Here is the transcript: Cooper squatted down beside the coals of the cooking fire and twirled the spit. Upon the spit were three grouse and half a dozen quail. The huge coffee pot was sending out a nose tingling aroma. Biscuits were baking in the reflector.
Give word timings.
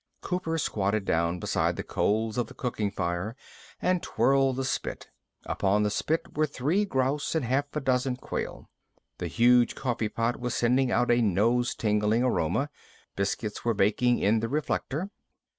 Cooper 0.21 0.57
squatted 0.57 1.05
down 1.05 1.37
beside 1.39 1.75
the 1.75 1.83
coals 1.83 2.35
of 2.39 2.47
the 2.47 2.55
cooking 2.55 2.89
fire 2.89 3.35
and 3.79 4.01
twirled 4.01 4.55
the 4.55 4.65
spit. 4.65 5.11
Upon 5.45 5.83
the 5.83 5.91
spit 5.91 6.35
were 6.35 6.47
three 6.47 6.85
grouse 6.85 7.35
and 7.35 7.45
half 7.45 7.65
a 7.75 7.79
dozen 7.79 8.15
quail. 8.15 8.67
The 9.19 9.27
huge 9.27 9.75
coffee 9.75 10.09
pot 10.09 10.39
was 10.39 10.55
sending 10.55 10.91
out 10.91 11.11
a 11.11 11.21
nose 11.21 11.75
tingling 11.75 12.23
aroma. 12.23 12.71
Biscuits 13.15 13.63
were 13.63 13.75
baking 13.75 14.17
in 14.17 14.39
the 14.39 14.49
reflector. 14.49 15.11